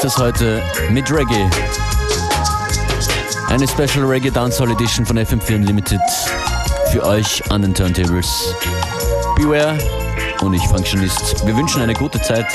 [0.00, 1.46] Ist das heute mit Reggae.
[3.48, 6.00] Eine Special Reggae Dancehall Edition von FM4 Unlimited
[6.90, 8.54] für euch an den Turntables.
[9.36, 9.76] Beware
[10.40, 11.46] und ich Functionist.
[11.46, 12.46] Wir wünschen eine gute Zeit.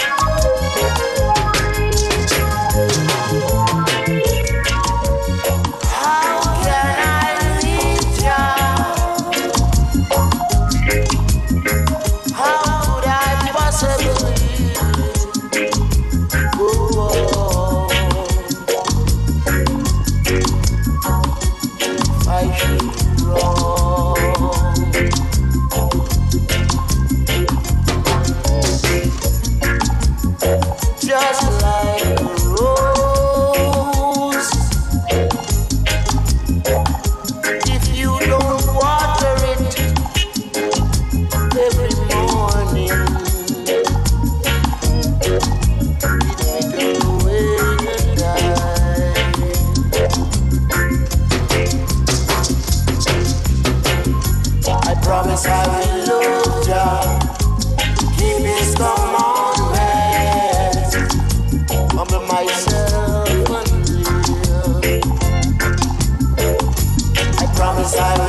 [67.96, 68.25] side.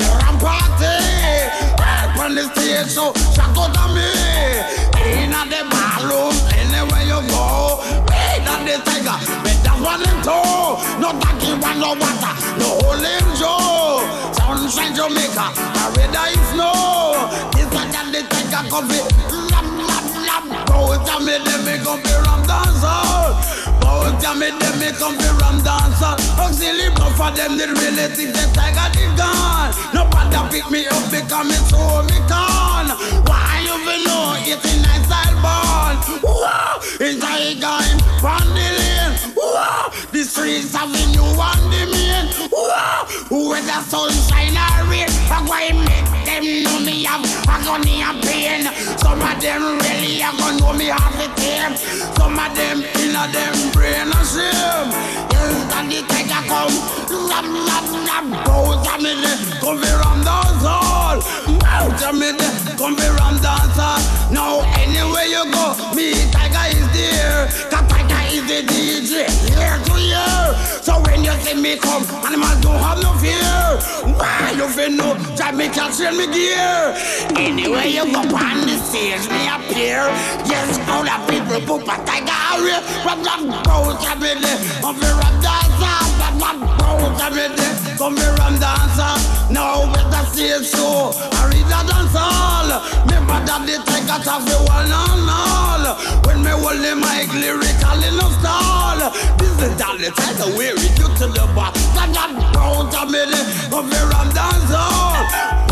[0.00, 0.96] War and party.
[1.78, 4.08] Right on the stage, so shout out to me.
[5.08, 7.80] In the ballroom, anywhere you go.
[8.08, 10.68] Wait on the tiger, better one and two.
[11.00, 14.04] No ducky, one no water, no holy Joe.
[14.32, 17.30] Sunshine Jamaica, paradise like snow.
[17.54, 18.98] This I got the tiger, come be.
[19.52, 20.44] Lam, lam, lam.
[20.66, 23.57] Go with me, let me go be rum dancer.
[23.88, 26.12] Both of me them me come be ram dancer.
[26.36, 29.72] Auxiliary for them the relative the tiger is gone.
[29.96, 32.92] Nobody pick me up because me so me can.
[33.24, 35.96] Why you be know it's a nice style born?
[37.00, 39.12] In tiger in Pandilin.
[40.12, 42.26] The streets have the new one the main.
[43.30, 48.64] Where the sunshine or rain, I'm going make them know me have agony and pain.
[48.98, 51.76] Some of them really are gonna know me have the team.
[52.16, 54.90] Some of them in a them brain a shame.
[55.30, 56.74] Yes, and the tiger come,
[57.30, 59.14] lam lam lam, both of me
[59.62, 61.18] come be ram dance all.
[61.62, 62.34] Both of me
[62.74, 63.94] come be ram dancer.
[64.34, 67.46] Now anywhere you go, me tiger is there.
[68.38, 70.54] Is the DJ, year to year.
[70.78, 73.34] So when you see me come, animals don't have no fear.
[74.14, 75.18] Why you feel no?
[75.34, 76.94] Drive me catch me gear.
[77.34, 80.06] Anywhere you go on the stage, me appear.
[80.46, 82.78] Yes, all the people poop a tiger area.
[83.02, 84.58] From the boat, I'm in there.
[84.86, 85.98] I'm a rum dancer.
[86.38, 87.74] From the boat, I'm in there.
[87.98, 89.18] Come here, rum dancer.
[89.50, 92.70] Now with the stage show, I read the dance all.
[93.02, 95.58] Remember that the tiger have the one and all.
[96.22, 97.98] When me hold the mic, lyrical
[98.28, 99.12] in the stall.
[99.38, 101.72] This is the the tiger, wear it you to the bar.
[101.72, 103.70] The boat, I'm in there.
[103.70, 104.88] Come here, rum dancer.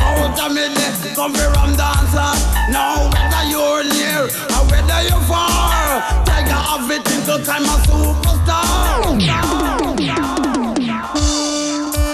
[0.02, 2.32] Out a minute, come here and dancer.
[2.70, 4.24] Now whether you're near
[4.56, 9.16] or whether you're far, Tiger have it into time a superstar.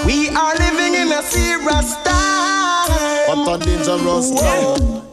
[0.07, 3.29] We are living in a serious time.
[3.29, 5.12] What a dangerous time.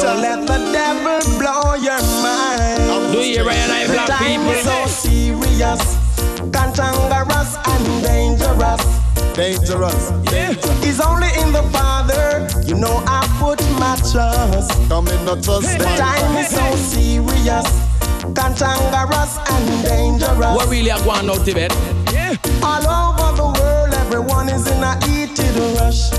[0.00, 3.12] Don't let the devil blow your mind.
[3.12, 4.50] Do you realize The black time people?
[4.52, 5.82] is so serious,
[6.52, 8.82] cantankerous and dangerous.
[9.34, 10.10] Dangerous.
[10.32, 10.54] Yeah.
[10.88, 14.72] It's only in the Father, you know I put my trust.
[14.88, 17.66] Come in, not trust The time is so serious,
[18.34, 20.56] cantankerous and dangerous.
[20.56, 21.72] What really are going out Tibet?
[22.62, 26.10] All over the world, everyone is in a heated rush.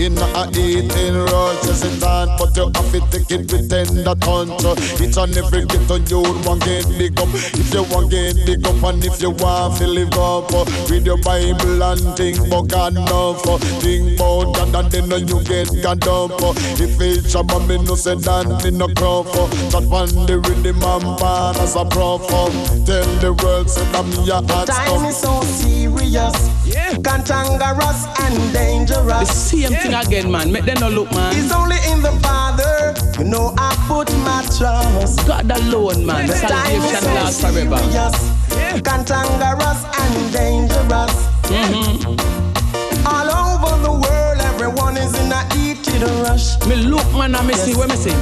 [0.00, 4.14] In a eating rush, yes it on, but you have to take it with tender
[4.14, 5.00] touch.
[5.00, 7.28] Each and every ghetto you want get big up.
[7.34, 11.04] If you want get big up and if you want to live up, oh, read
[11.04, 13.44] your Bible and think about God enough.
[13.82, 16.30] Think about God and then you get God up.
[16.40, 16.54] Oh.
[16.80, 18.64] If it's a man, me no say that oh.
[18.64, 19.26] me no crop.
[19.70, 22.56] That one the rhythm and born as a prophet.
[22.86, 26.32] Tell the world say that me a hot Time is so serious,
[26.64, 26.96] yeah.
[27.04, 29.28] cantankerous and The dangerous.
[29.28, 30.52] same thing again, man.
[30.52, 31.34] Make them no look, man.
[31.36, 35.26] It's only in the Father, you know I put my trust.
[35.26, 36.26] God alone, man.
[36.26, 37.78] The Salvation lasts forever.
[37.78, 41.14] serious, cantankerous and dangerous.
[41.50, 43.06] Mm-hmm.
[43.06, 44.19] All over the world, everyone is in
[46.02, 46.58] a rush.
[46.66, 48.14] Me look, man, and me see what me see.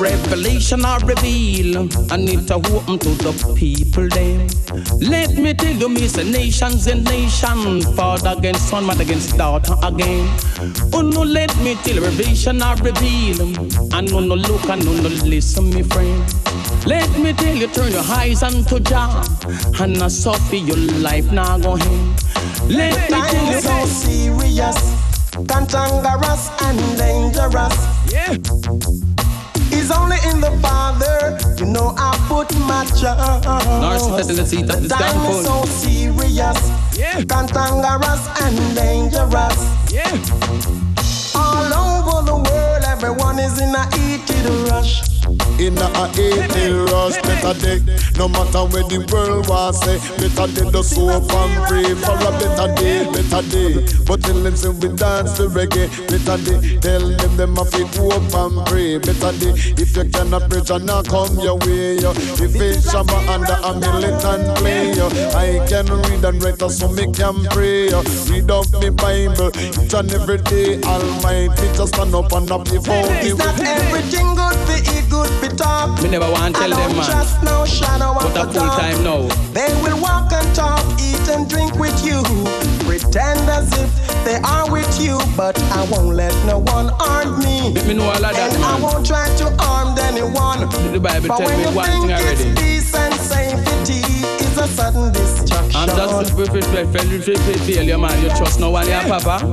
[0.00, 4.48] Revelation I reveal, I need to open to the people then.
[5.00, 9.74] Let me tell you, me say nations and nation, father against son, mother against daughter
[9.82, 10.28] again.
[10.92, 13.42] Oh no, let me tell you, revelation I reveal,
[13.92, 16.22] I no no look I no no listen, me friend.
[16.86, 19.24] Let me tell you, turn your eyes unto Jah,
[19.80, 22.22] and I suffer your life now go ahead.
[22.70, 25.03] Let me tell you, so serious,
[25.42, 27.74] cantankerous and dangerous.
[28.12, 28.36] Yeah.
[29.76, 33.44] It's only in the Father, you know I put my trust.
[33.44, 37.24] Narcissist in the seat The the time is so serious, Yeah.
[37.24, 39.58] cantankerous and dangerous.
[39.90, 40.10] Yeah.
[41.34, 45.13] All over the world, everyone is in a heated rush.
[45.58, 45.88] In a
[46.18, 47.78] eating rush, better day.
[48.18, 52.30] No matter where the world was say, better day the soap and pray for a
[52.38, 53.86] better day, better day.
[54.04, 56.78] But tell them say we dance the reggae, better day.
[56.80, 59.54] Tell them them have to hope and pray, better day.
[59.78, 62.10] If you cannot preach and not come your way, yo.
[62.10, 65.06] If it's Shabba under a militant play, yo.
[65.38, 68.02] I can read and write so me can pray, yo.
[68.26, 70.80] Read up me Bible each and every day.
[70.82, 75.50] Almighty just stand up and up before the It's not everything good for eat, good
[75.50, 76.02] for talk.
[76.02, 77.04] Me never want to tell them, man.
[77.10, 79.22] trust no shadow But a a full time now.
[79.52, 82.22] They will walk and talk, eat and drink with you.
[82.86, 83.90] Pretend as if
[84.24, 87.72] they are with you, but I won't let no one harm me.
[87.86, 90.60] Me know all of that, And I won't try to harm anyone.
[90.92, 92.60] The Bible But tell when me you one think thing it's already.
[92.60, 94.00] peace and safety,
[94.44, 95.76] it's a sudden destruction.
[95.80, 98.22] I'm just with with failure, man.
[98.22, 99.44] You trust no one, yeah, Papa.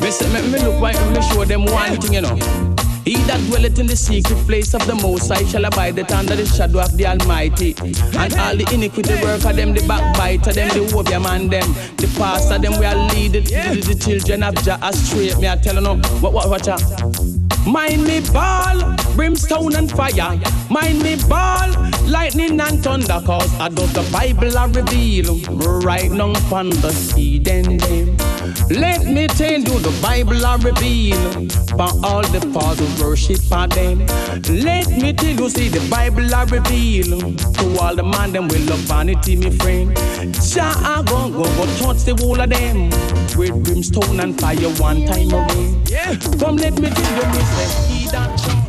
[0.00, 2.73] Me, me, me look why me show them one thing, you know.
[3.04, 6.34] He that dwelleth in the secret place of the Most High shall abide it under
[6.34, 7.74] the shadow of the Almighty.
[8.16, 12.12] And all the iniquity work of them, the backbiter, them, the warrior man, them, the
[12.16, 15.34] pastor, them, we are lead the, the, children of Jah astray.
[15.38, 17.43] Me, I tell you no, what, what, what.
[17.66, 20.38] Mind me ball, brimstone and fire.
[20.68, 21.70] Mind me ball,
[22.06, 23.20] lightning and thunder.
[23.24, 25.38] Cause I do the Bible I reveal.
[25.80, 28.16] Right now on the seed and them.
[28.70, 31.48] Let me tell you the Bible I reveal.
[31.74, 34.06] For all the false worship of them.
[34.62, 37.18] Let me tell you, see the Bible I reveal.
[37.18, 39.96] To all the man them will love vanity, me friend.
[40.34, 42.90] Jah I go go go touch the wall of them.
[43.36, 45.80] With brimstone and fire one time away.
[46.38, 48.63] Come let me tell you, say, he that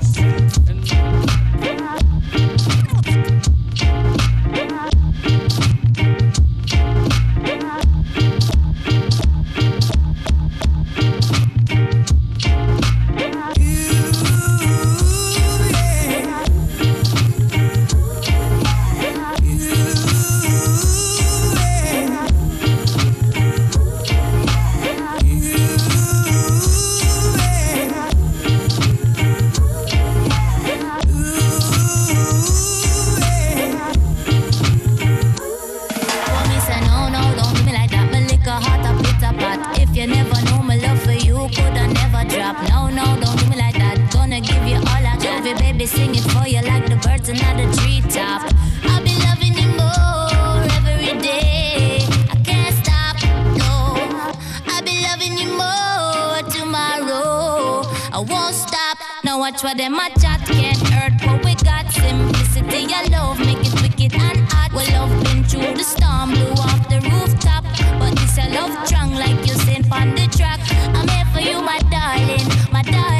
[59.46, 63.80] Watch what them a chat Can't hurt what we got Simplicity, I love Make it
[63.80, 64.72] wicked and hot.
[64.72, 67.64] We love been through the storm Blew off the rooftop.
[68.00, 70.62] But it's a love strong Like you seen on the track.
[70.96, 73.15] I'm here for you, my darling My darling.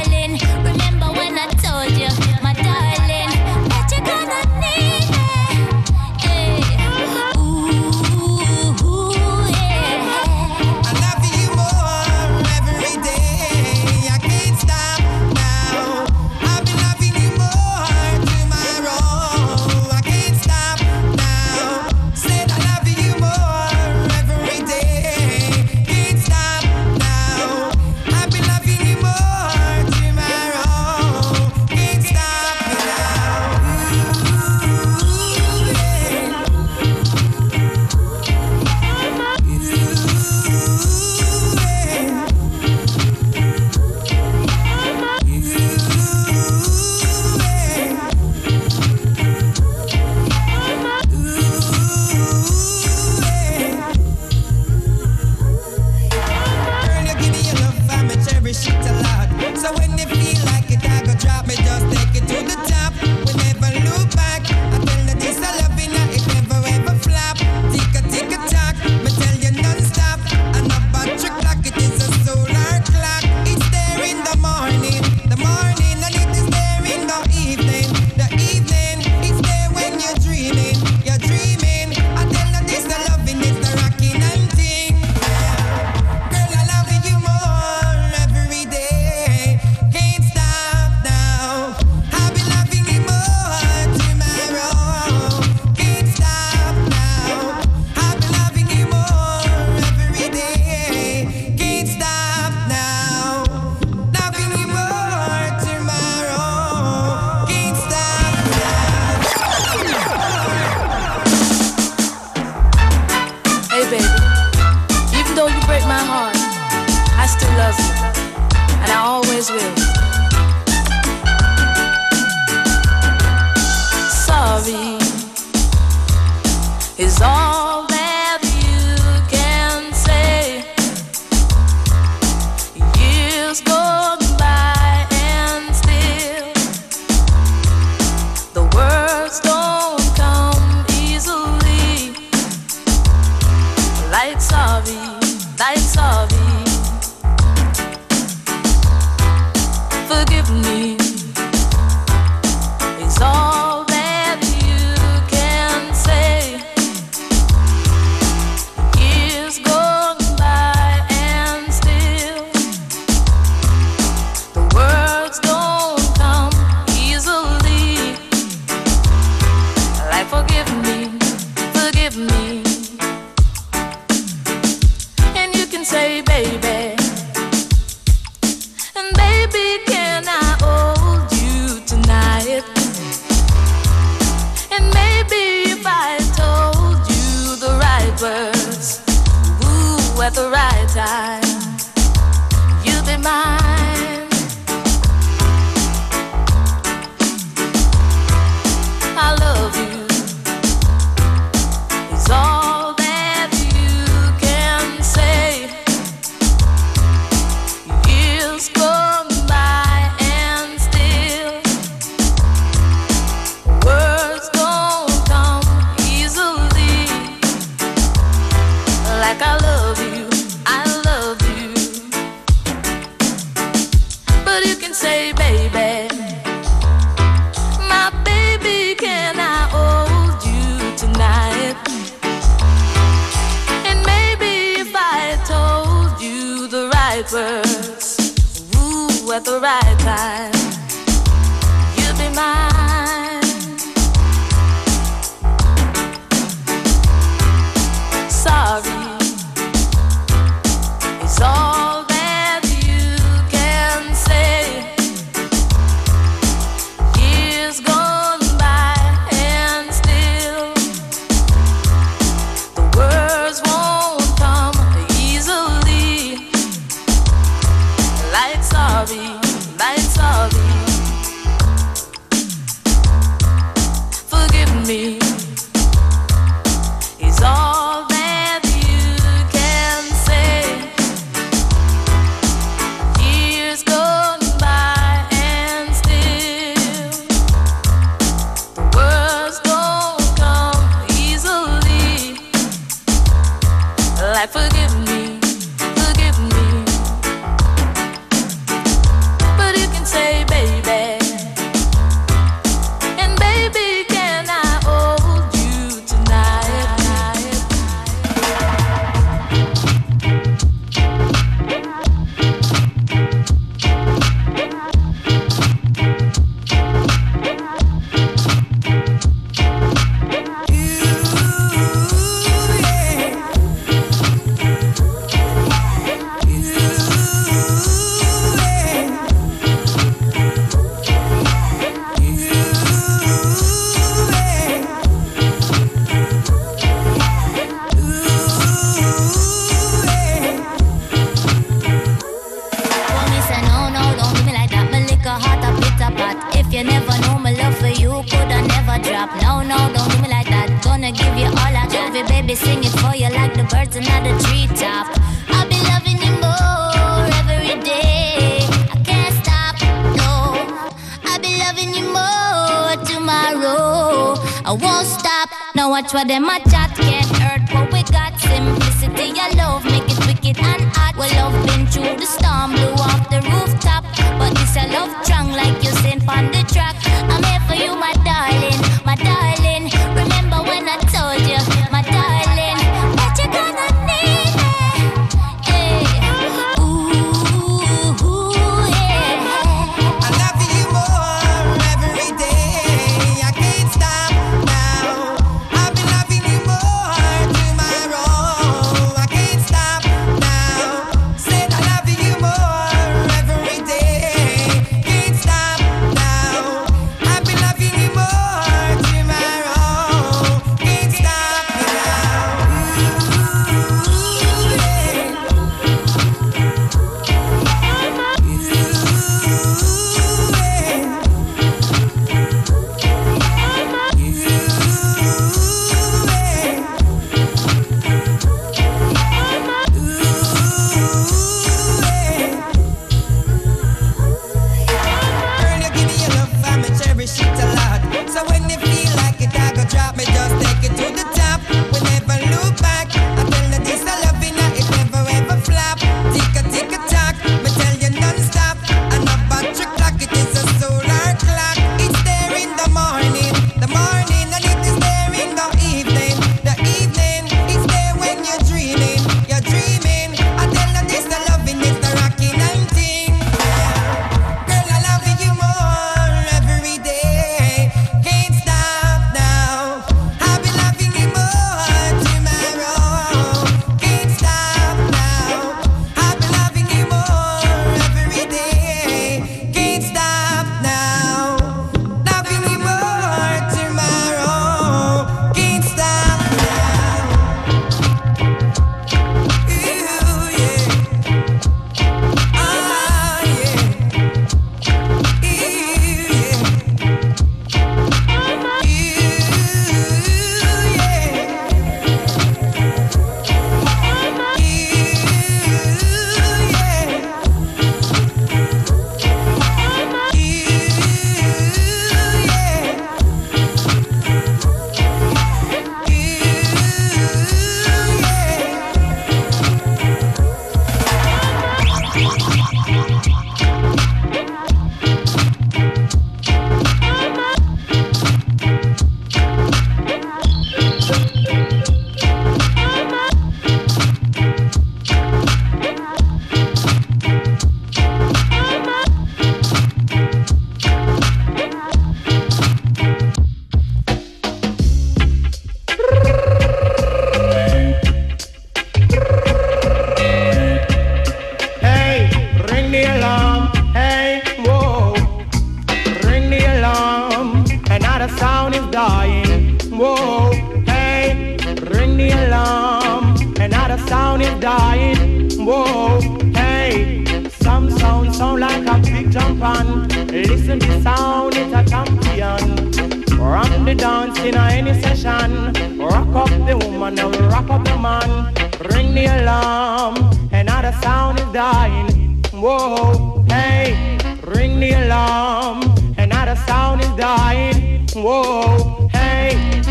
[577.56, 578.54] Rock up the man.
[578.92, 580.16] Ring the alarm,
[580.52, 582.44] another sound is dying.
[582.52, 585.82] Whoa, hey, ring the alarm,
[586.18, 588.08] another sound is dying.
[588.14, 589.82] Whoa, hey.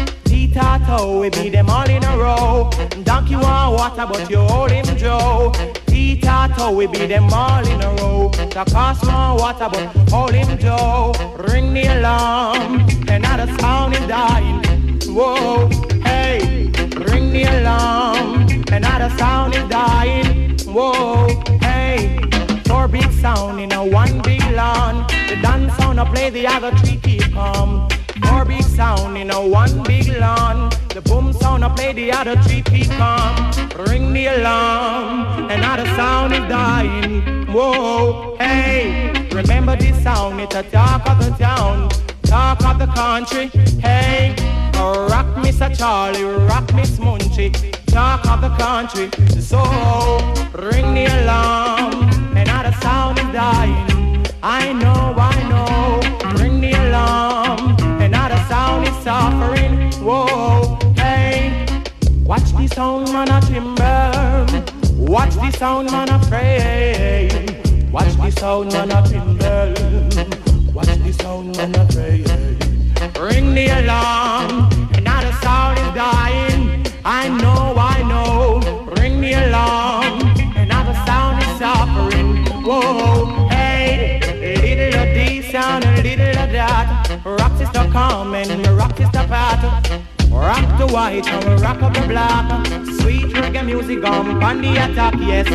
[0.55, 2.71] Tato, we be them all in a row.
[3.03, 5.53] Donkey want water, but you hold him Joe.
[6.21, 8.29] Tato, we be them all in a row.
[8.31, 11.13] The cost more water, but hold him Joe.
[11.49, 14.63] Ring the alarm, another sound is dying.
[15.07, 15.69] Whoa,
[16.03, 16.71] hey,
[17.11, 20.59] ring the alarm, another sound is dying.
[20.67, 21.29] Whoa,
[21.61, 22.19] hey,
[22.67, 25.07] four big sound in a one big lawn.
[25.29, 27.89] The dance sound I play, the other three keep calm.
[28.27, 30.71] Four big sound in a one big lawn.
[30.89, 32.91] The boom sound I play, the other three keep.
[33.89, 37.47] Ring the alarm, another sound is dying.
[37.47, 40.41] Whoa, hey, remember this sound?
[40.41, 41.89] It's a talk of the town,
[42.23, 43.47] talk of the country.
[43.81, 44.35] Hey,
[44.77, 45.77] oh, rock Mr.
[45.77, 47.53] Charlie, rock Miss Munchie,
[47.87, 49.11] talk of the country.
[49.41, 49.61] So
[50.55, 54.27] ring the alarm, another sound is dying.
[54.43, 57.44] I know, I know, ring the alarm
[59.05, 59.93] suffering.
[60.03, 61.67] Whoa, hey.
[62.25, 64.65] Watch the sound man a timber.
[64.97, 67.29] Watch the sound man a pray.
[67.93, 69.75] Watch the sound man a timber.
[70.73, 72.25] Watch the sound man a pray.
[73.23, 74.71] Ring the alarm.
[74.95, 76.87] Another sound is dying.
[77.05, 78.61] I know, I know.
[78.97, 80.21] Ring the alarm.
[80.57, 82.47] Another sound is suffering.
[82.65, 83.44] Whoa,
[88.55, 89.61] and rock sister part.
[90.31, 92.67] Rock the white and rock up the black.
[93.01, 95.49] Sweet reggae music gone on the attack, yes.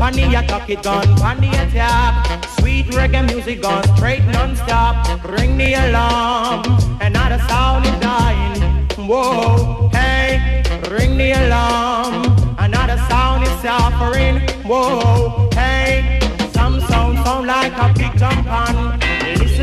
[0.00, 2.44] On the attack it gone on the attack.
[2.58, 5.24] Sweet reggae music gone straight non-stop.
[5.24, 6.62] Ring the alarm,
[7.00, 8.88] another sound is dying.
[9.08, 14.40] Whoa, hey, ring the alarm, another sound is suffering.
[14.64, 16.20] Whoa, hey,
[16.52, 19.00] some sound sound like a big jump on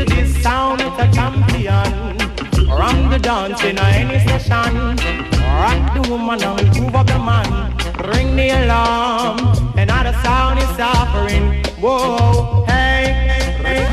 [0.06, 2.19] to this sound, it's a champion.
[2.78, 4.96] Ram the dance in any session.
[5.60, 7.76] Rock the woman and move up the man.
[8.08, 9.38] Ring the alarm,
[9.76, 11.62] another sound is suffering.
[11.80, 13.84] Whoa, hey, hey,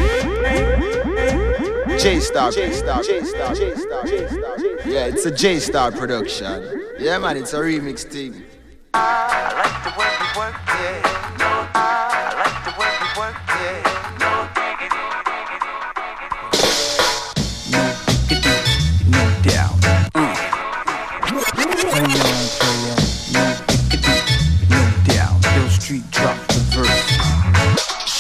[1.88, 1.98] hey.
[1.98, 4.58] J Star, J Star, J Star, J Star, J Star.
[4.86, 6.86] Yeah, it's a J Star production.
[7.00, 8.46] Yeah, man, it's a remix team.
[8.94, 11.36] I like the way we work, yeah.
[11.38, 14.17] No, I like the way we work, yeah.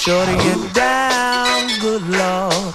[0.08, 2.74] Sure to get down, good lord.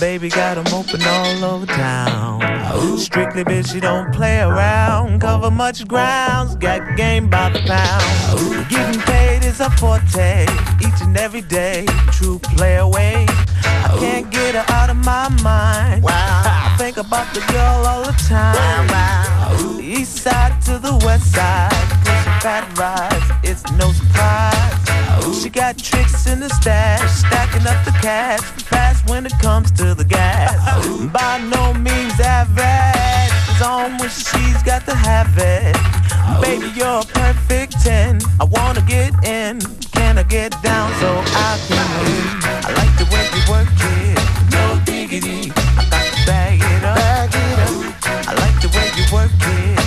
[0.00, 2.98] Baby got them open all over town.
[2.98, 5.20] Strictly bitch, you don't play around.
[5.20, 8.68] Cover much grounds, got game by the pound.
[8.68, 10.42] Getting paid is a forte,
[10.80, 11.86] each and every day.
[12.10, 13.26] True play away.
[13.64, 16.04] I can't get her out of my mind.
[16.06, 18.88] I think about the girl all the time.
[19.80, 21.70] East side to the west side,
[22.04, 25.42] pushing fat rides, it's no surprise.
[25.42, 29.94] She got tricks in the stash, stacking up the cash, fast when it comes to
[29.94, 30.56] the gas.
[31.12, 36.01] By no means average, it's on when she's got to have it.
[36.40, 38.20] Baby, you're a perfect 10.
[38.40, 39.60] I wanna get in,
[39.92, 42.26] can I get down so I can win?
[42.66, 44.18] I like the way you work it,
[44.50, 45.52] no diggity.
[45.78, 46.96] I got to bag it up.
[46.96, 48.28] Bag it up.
[48.28, 49.81] I like the way you work it,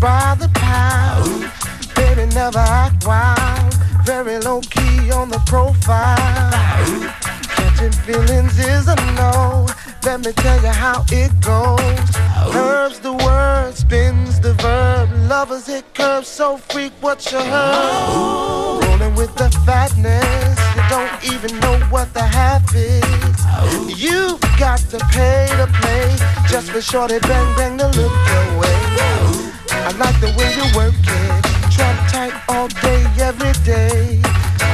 [0.00, 1.50] by the pound.
[1.94, 6.50] Baby never act wild, very low key on the profile.
[7.56, 9.66] Catching feelings is a no.
[10.04, 12.10] Let me tell you how it goes.
[12.52, 15.08] Curves the word, spins the verb.
[15.28, 18.84] Lovers hit curves so freak what you heard.
[18.84, 23.02] Rolling with the fatness, you don't even know what the half is.
[24.00, 26.16] You've got to pay to play
[26.48, 28.93] just for shorty bang bang to look your way.
[29.86, 31.44] I like the way you work it.
[31.70, 34.18] Trap tight all day, every day.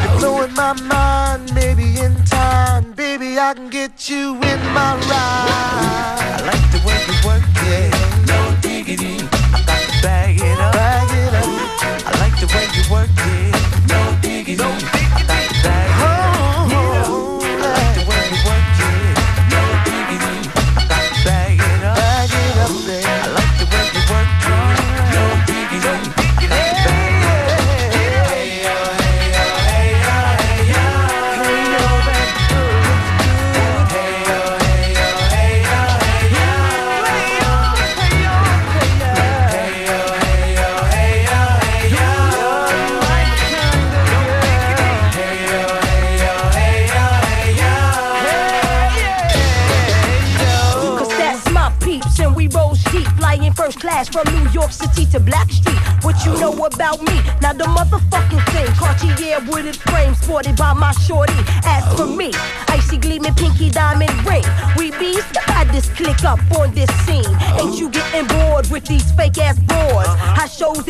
[0.04, 2.92] You're blowing my mind, maybe in time.
[2.92, 6.38] Baby, I can get you in my ride.
[6.38, 7.90] I like the way you work it.
[8.28, 9.26] No diggity.
[9.52, 10.74] I got to bag it up.
[10.74, 12.06] Bag it up.
[12.06, 13.88] I like the way you work it.
[13.88, 14.62] No diggity.
[14.62, 14.99] No diggity.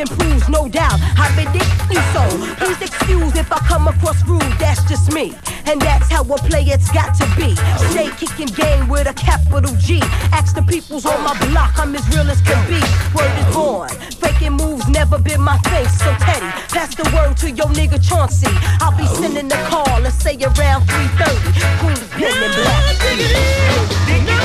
[0.01, 0.99] and preens, no doubt.
[1.21, 2.25] I predict you so.
[2.57, 5.35] Please excuse if I come across rude, that's just me.
[5.67, 7.55] And that's how a play it's got to be.
[7.93, 10.01] Stay kicking game with a capital G.
[10.33, 12.81] Ask the peoples on my block, I'm as real as can be.
[13.15, 13.91] Word is born.
[14.21, 18.49] Faking moves never been my thing, so Teddy, pass the word to your nigga Chauncey.
[18.81, 21.81] I'll be sending the call, let's say around 3.30.
[21.81, 24.40] Queen's Bend and Black.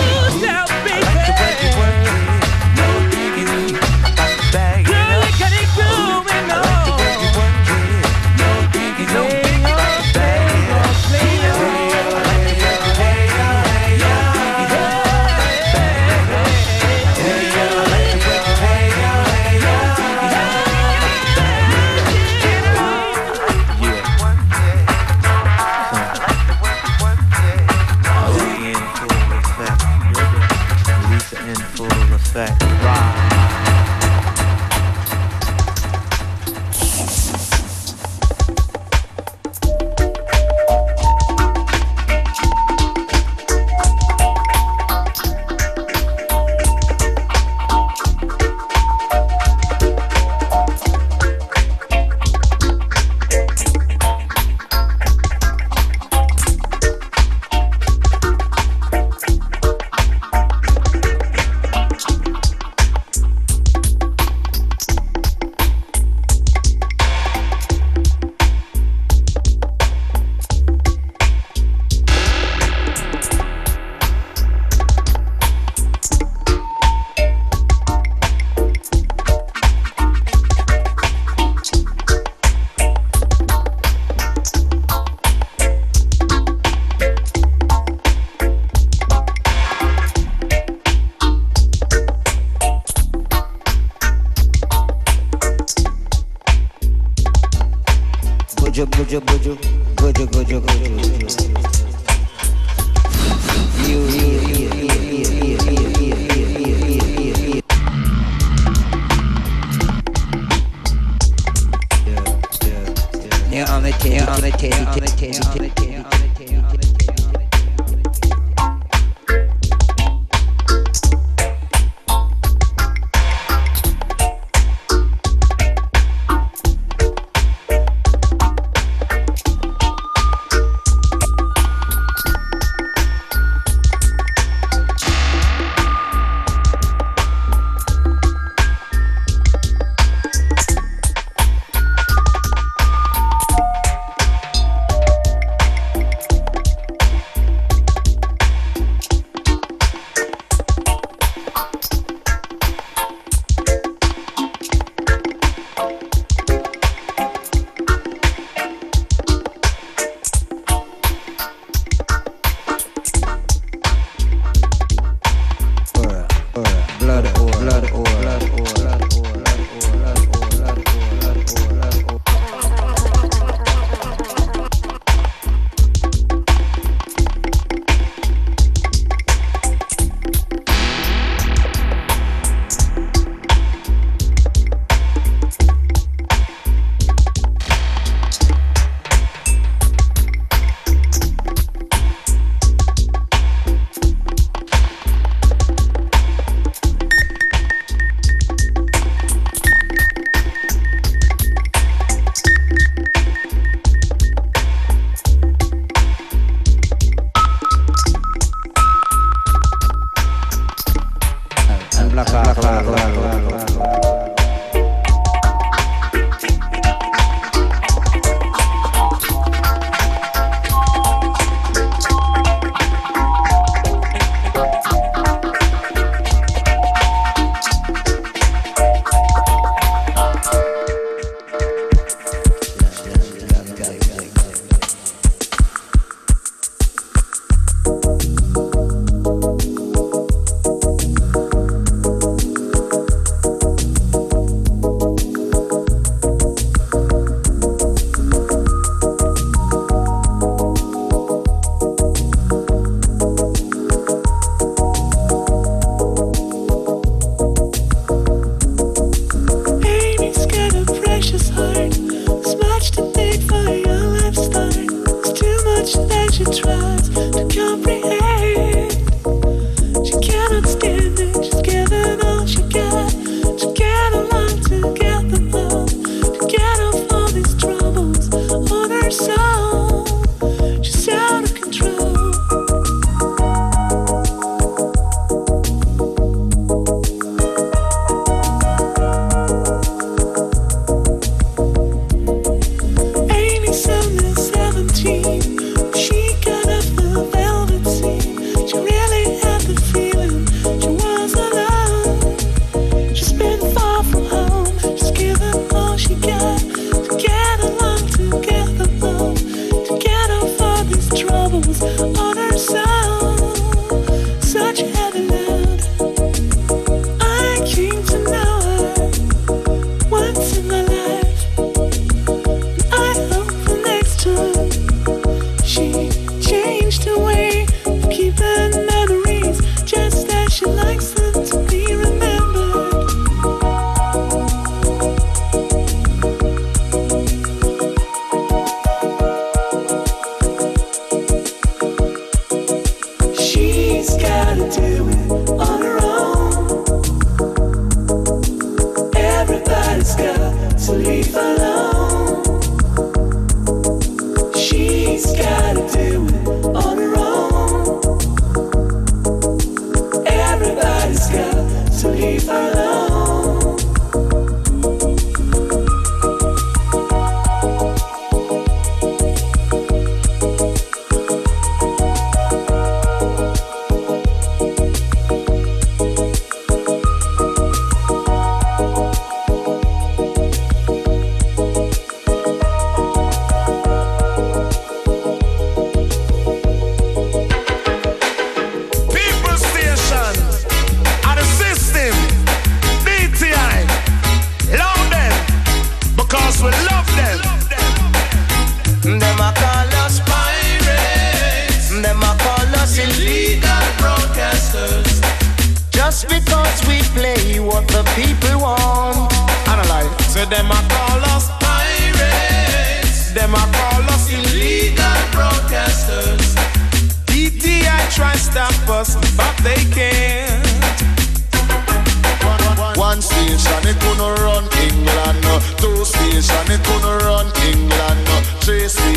[326.65, 331.24] changed her way of keeping memories just as she likes them.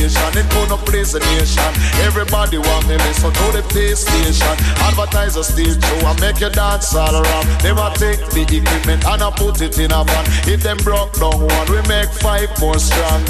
[0.08, 0.38] station.
[0.38, 1.70] It put no place the nation.
[2.04, 4.56] Everybody want me, so to the PlayStation.
[4.88, 6.06] Advertiser still true.
[6.06, 7.46] I make you dance all around.
[7.60, 10.24] Them I take the equipment and I put it in a van.
[10.46, 13.24] If them broke down one, we make five more strong.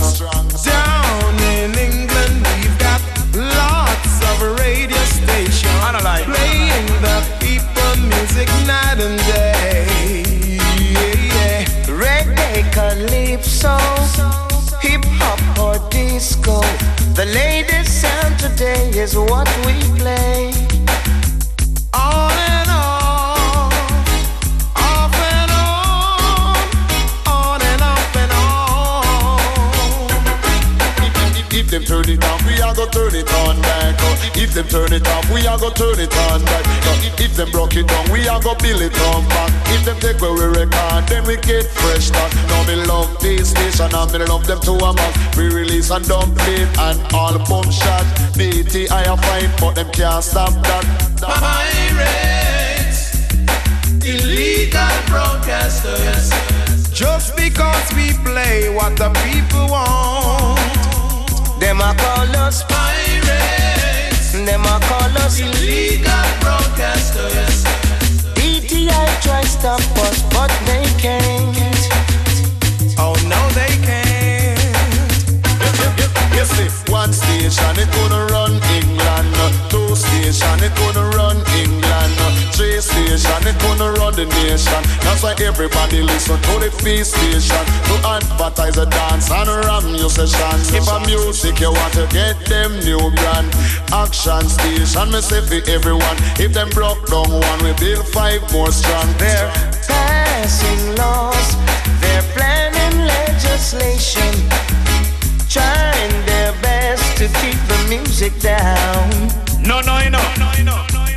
[0.64, 3.00] Down in England, we've got
[3.34, 10.24] lots of radio stations like playing the people music night and day.
[10.94, 11.64] Yeah, yeah.
[11.86, 13.97] Reggae, calypso
[16.18, 16.60] disco.
[17.14, 20.77] The latest sound today is what we play.
[33.18, 33.98] it on back.
[34.36, 36.64] If them turn it off, we are go turn it on back.
[37.18, 39.50] If them broke it down, we are go build it on back.
[39.74, 42.32] If them take where we record, then we get fresh start.
[42.48, 45.36] Now me love this station and me love them to a max.
[45.36, 48.06] We release and dump it and all boom shot.
[48.36, 50.84] BT I am fine, but them can't stop that.
[51.20, 53.02] Pirates,
[54.06, 56.30] illegal broadcasters.
[56.94, 60.97] Just because we play what the people want
[61.58, 64.32] them a call us pirates.
[64.32, 67.64] Them a call us illegal broadcasters.
[68.34, 71.78] DTI try stop us, but they can't.
[72.96, 74.08] Oh no, they can't.
[76.36, 79.34] You see, one station it gonna run England.
[79.68, 82.14] Two station it gonna run England.
[82.54, 84.82] Three station it gonna the nation.
[85.06, 87.62] That's why everybody listen to the feast station.
[87.86, 90.58] To advertise a dance and ram your session.
[90.74, 93.46] If a music you want to get them new brand.
[93.94, 96.18] Action station, me say for everyone.
[96.42, 99.06] If them broke down one, we build five more strong.
[99.18, 99.50] They're
[99.86, 101.48] passing laws,
[102.02, 104.34] they're planning legislation.
[105.48, 109.10] Trying their best to keep the music down.
[109.62, 111.07] No, no, no, no, no, no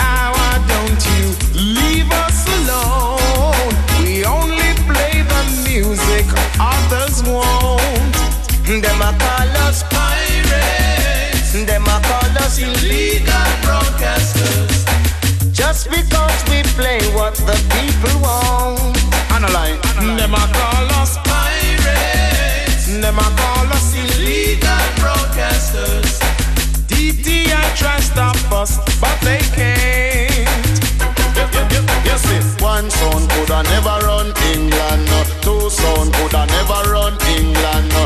[0.00, 3.72] hour, don't you leave us alone.
[4.02, 6.26] We only play the music
[6.60, 8.16] others won't.
[8.66, 11.52] Them a call us pirates.
[11.52, 14.84] Them a call us illegal broadcasters.
[15.52, 18.96] Just because we play what the people want.
[20.16, 22.86] Them a call us pirates.
[22.86, 26.45] Them a call us illegal broadcasters.
[26.96, 29.86] DTI try stop us, but they can't.
[32.60, 35.08] One son coulda never run England.
[35.40, 37.14] Two son coulda never run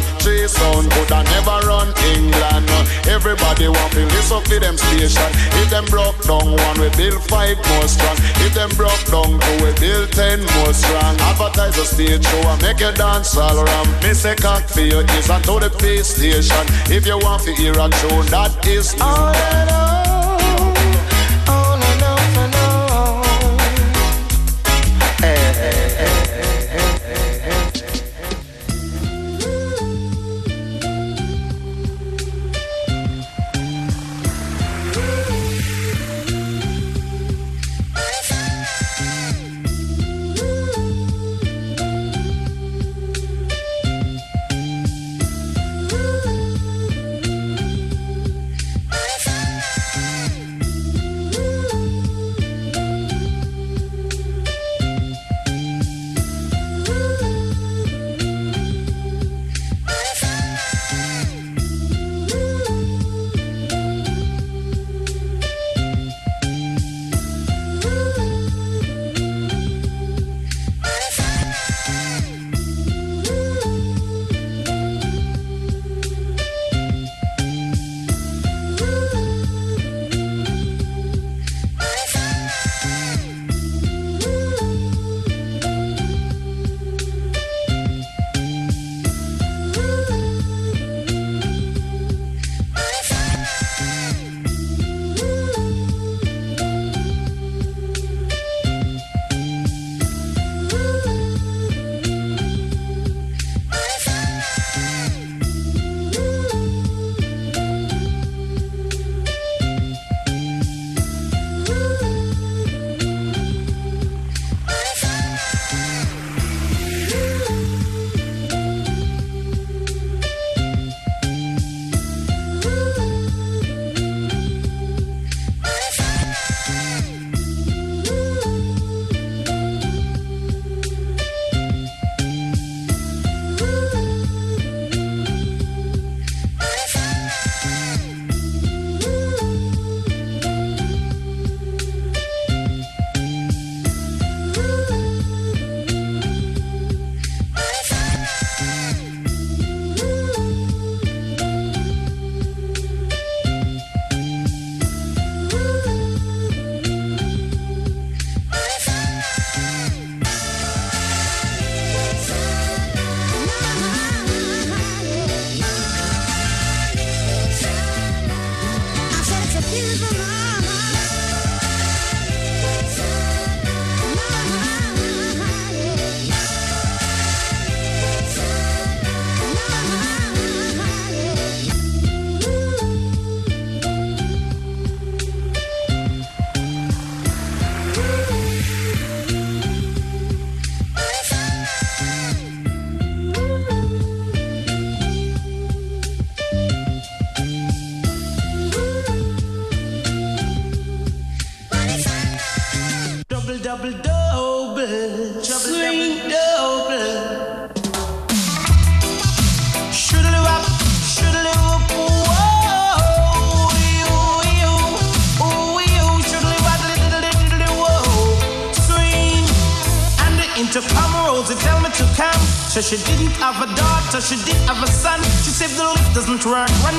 [0.01, 0.19] No.
[0.19, 2.69] Three son coulda never run England.
[3.09, 5.31] Everybody want to listen to them station.
[5.61, 8.17] If them broke down one, we build five more strong.
[8.45, 11.17] If them broke down two, we build ten more strong.
[11.21, 13.89] Advertise a stage show and make you dance all around.
[14.03, 16.65] Miss say cock for your ears and to the pay station.
[16.93, 20.30] If you want to hear a tune, that is all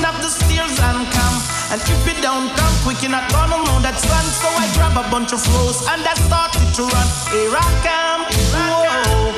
[0.02, 1.36] run up the stairs and come.
[1.70, 3.96] And if you don't come quick, you're not gonna know that.
[3.98, 7.08] So I grab a bunch of rose and I started to run.
[7.30, 8.22] Here I come,
[8.54, 9.30] whoa.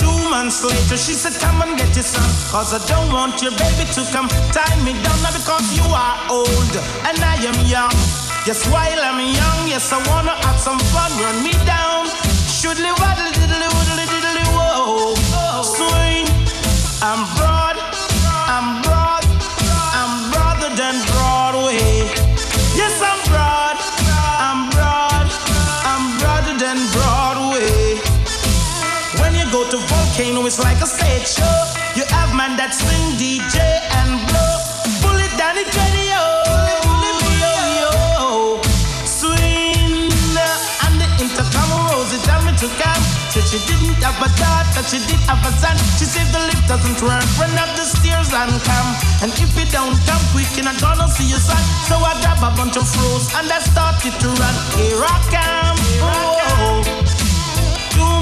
[0.00, 2.28] Two months later, she said, Come and get your son.
[2.52, 6.16] Cause I don't want your baby to come tie me down now because you are
[6.28, 6.74] old
[7.08, 7.94] and I am young.
[8.44, 11.10] Yes, while I'm young, yes, I wanna have some fun.
[11.24, 12.06] Run me down.
[12.52, 15.14] Should live waddle diddly woodly diddly whoa.
[15.62, 16.26] Swing.
[17.00, 17.57] I'm broad,
[30.48, 31.56] it's like a stage show.
[31.92, 33.60] You have man that swing DJ
[34.00, 34.54] and blow.
[35.04, 36.24] Pull it down the radio.
[39.04, 40.08] Swing
[40.88, 42.16] and the intercom rose.
[42.16, 43.04] It me to come.
[43.28, 45.76] Said she didn't have a daughter, but she did have a son.
[46.00, 47.28] She said the lift doesn't work.
[47.36, 48.88] Run up the stairs and come.
[49.20, 51.60] And if you don't come quick, you're not gonna see your son.
[51.92, 54.54] So I grab a bunch of froze and I started to run.
[54.80, 55.76] Here I come.
[56.08, 56.98] Oh.
[57.04, 57.17] Two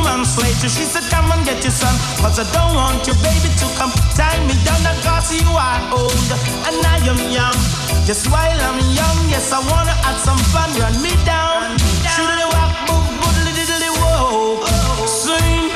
[0.06, 1.92] months later, she said, Come and get your son.
[2.22, 4.80] Cause I don't want your baby to come tie me down.
[5.02, 6.30] Cause you are old
[6.66, 7.58] and I am young.
[8.06, 10.70] Just while I'm young, yes, I wanna have some fun.
[10.78, 11.74] Run me down.
[12.14, 14.62] Shoodly walk, boom, boodly diddly whoa.
[15.06, 15.74] Swing.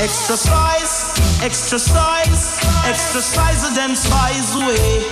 [0.00, 0.94] Extra size,
[1.42, 2.42] extra size,
[2.86, 5.02] extra size then size way.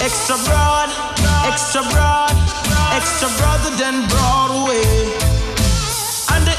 [0.00, 0.88] Extra broad,
[1.50, 2.34] extra broad,
[2.96, 5.11] extra broader than Broadway.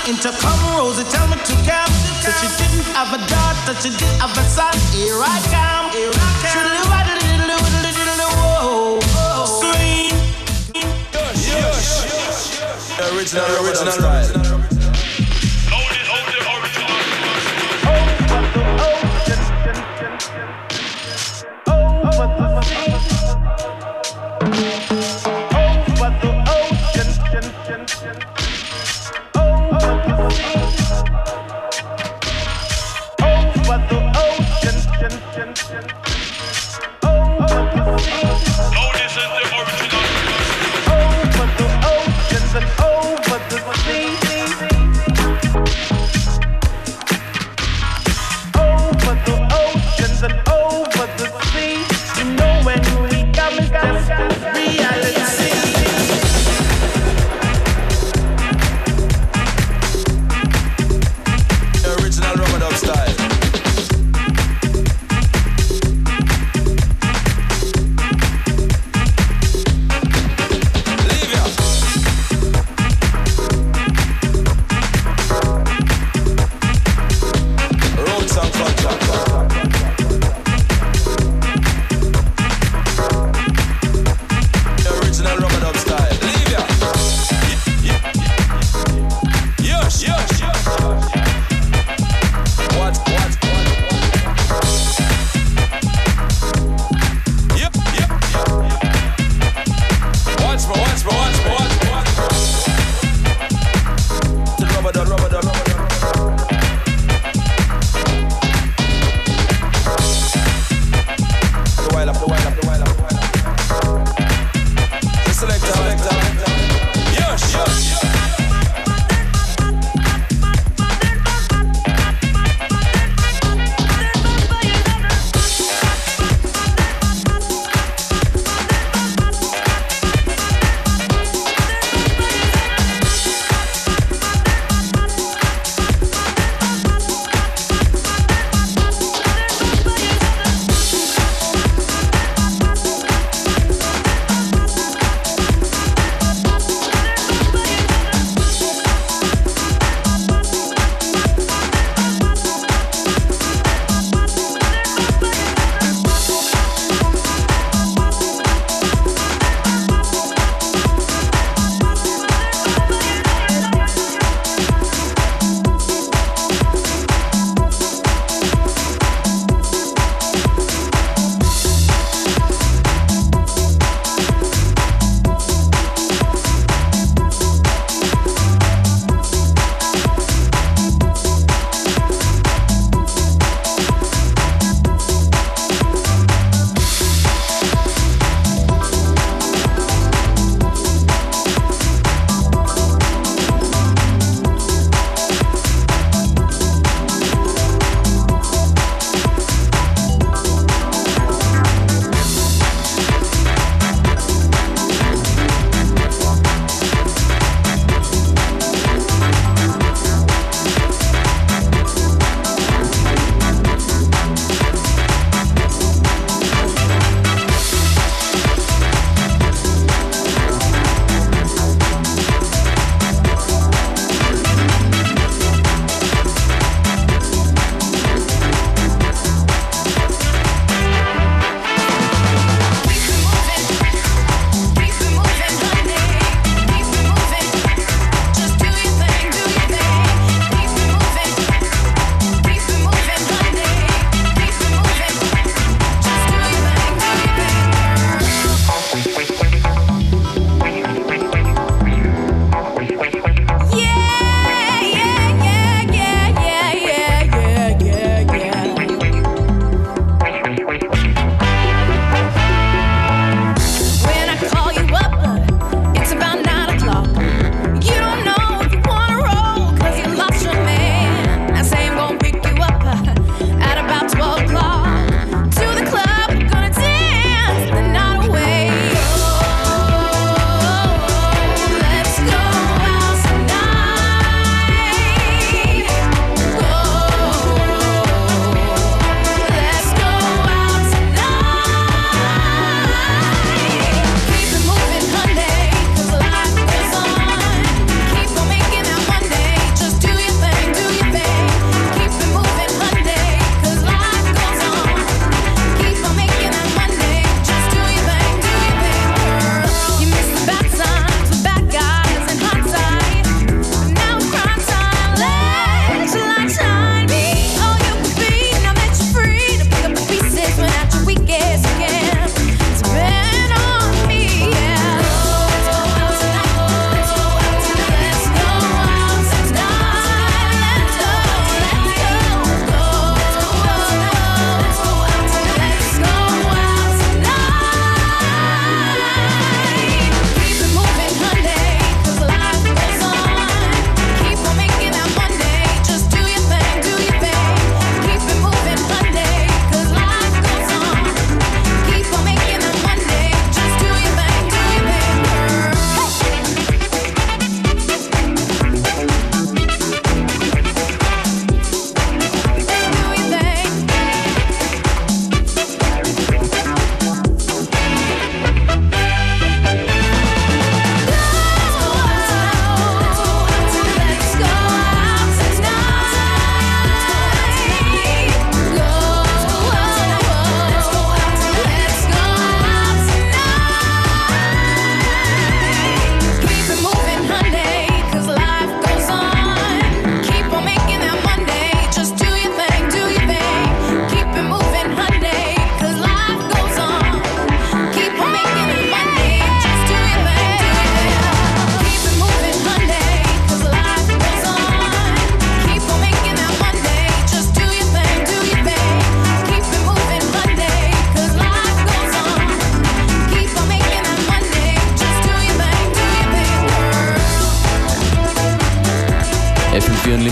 [0.06, 1.91] And the intercom rose, they tell me to come.
[2.20, 4.74] So she didn't have a daughter, she did have a son.
[4.91, 6.51] Here I come, here I come.
[6.51, 8.99] Shoodly waddly diddly woodly diddly whoa.
[9.45, 10.12] Swing.
[13.16, 14.62] Original, original style.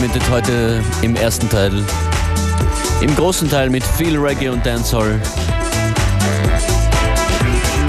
[0.02, 1.72] Unlimited heute im ersten Teil.
[3.02, 5.22] Im großen Teil mit viel Reggae und Dancehall.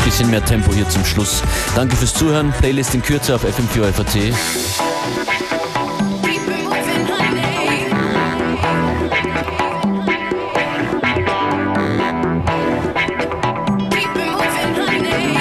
[0.04, 1.42] Bisschen mehr Tempo hier zum Schluss.
[1.74, 2.52] Danke fürs Zuhören.
[2.60, 4.12] Playlist in Kürze auf FM4 FAT.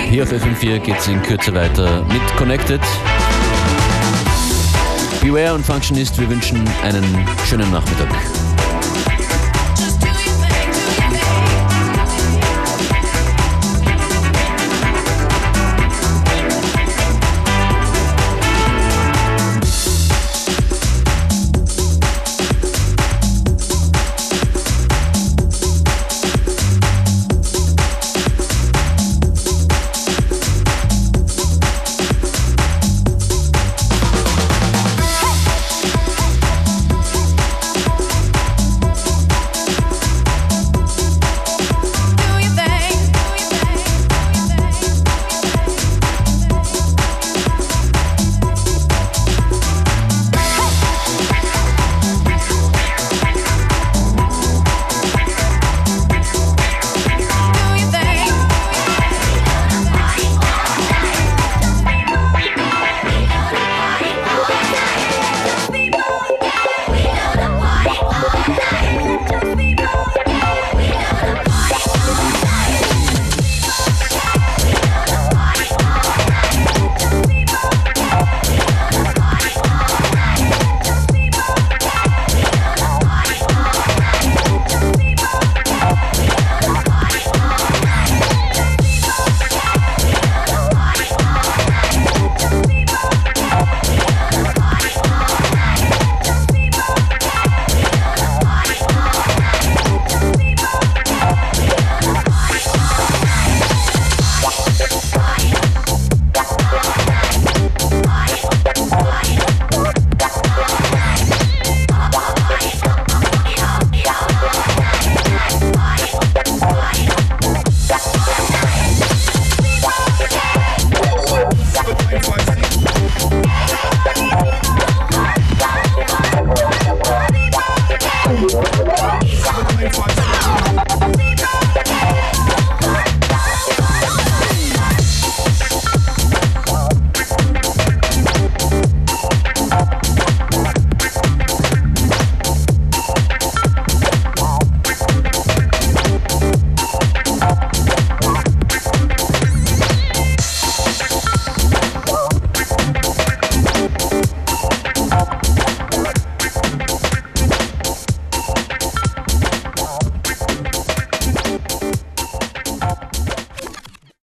[0.10, 2.80] Hier auf FM4 geht es in Kürze weiter mit Connected.
[5.22, 7.04] Beware und Functionist, wir wünschen einen
[7.46, 8.10] schönen Nachmittag.